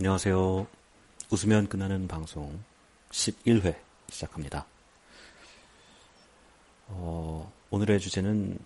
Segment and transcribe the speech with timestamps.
[0.00, 0.64] 안녕하세요.
[1.32, 2.62] 웃으면 끝나는 방송
[3.10, 3.74] 11회
[4.08, 4.64] 시작합니다.
[6.86, 8.60] 어, 오늘의 주제는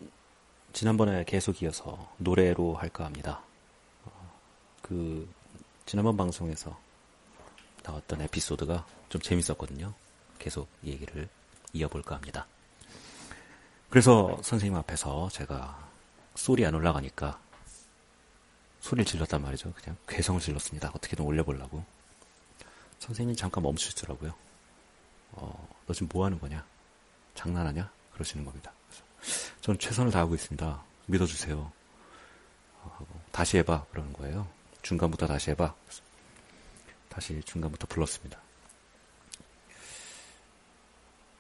[0.75, 3.41] 지난번에 계속 이어서 노래로 할까 합니다.
[4.05, 4.11] 어,
[4.83, 5.27] 그
[5.87, 6.79] 지난번 방송에서
[7.83, 9.95] 나왔던 에피소드가 좀 재밌었거든요.
[10.39, 11.31] 계속 얘기를
[11.73, 12.47] 이어볼까 합니다.
[13.89, 15.89] 그래서 선생님 앞에서 제가
[16.35, 17.41] 소리 안 올라가니까
[18.83, 19.73] 소리를 질렀단 말이죠.
[19.73, 20.91] 그냥 괴성을 질렀습니다.
[20.95, 21.85] 어떻게든 올려보려고.
[22.99, 24.35] 선생님이 잠깐 멈추시더라고요.
[25.33, 26.65] 어, 너 지금 뭐 하는 거냐?
[27.35, 27.91] 장난하냐?
[28.13, 28.73] 그러시는 겁니다.
[29.61, 30.83] 저는 최선을 다하고 있습니다.
[31.07, 31.73] 믿어주세요.
[32.83, 33.87] 어, 다시 해봐.
[33.93, 34.49] 그러는 거예요.
[34.83, 35.75] 중간부터 다시 해봐.
[37.09, 38.39] 다시 중간부터 불렀습니다.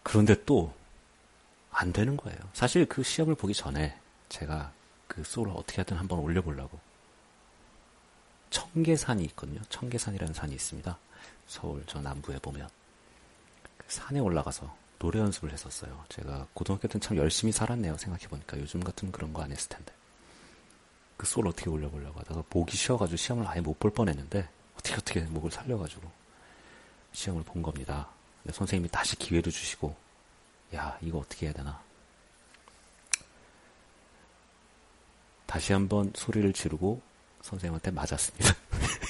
[0.04, 0.72] 그런데 또,
[1.72, 2.38] 안 되는 거예요.
[2.52, 4.72] 사실 그 시험을 보기 전에 제가
[5.08, 6.78] 그 소를 어떻게 하든 한번 올려보려고
[8.52, 9.60] 청계산이 있거든요.
[9.70, 10.96] 청계산이라는 산이 있습니다.
[11.46, 12.68] 서울 저 남부에 보면
[13.78, 16.04] 그 산에 올라가서 노래 연습을 했었어요.
[16.08, 17.96] 제가 고등학교 때는 참 열심히 살았네요.
[17.96, 19.92] 생각해보니까 요즘 같으면 그런 거 안 했을 텐데
[21.16, 25.50] 그 소를 어떻게 올려보려고 하다가 목이 쉬어가지고 시험을 아예 못 볼 뻔했는데 어떻게 어떻게 목을
[25.50, 26.08] 살려가지고
[27.12, 28.08] 시험을 본 겁니다.
[28.42, 29.96] 근데 선생님이 다시 기회도 주시고
[30.74, 31.80] 야 이거 어떻게 해야 되나
[35.46, 37.00] 다시 한번 소리를 지르고
[37.42, 38.54] 선생님한테 맞았습니다.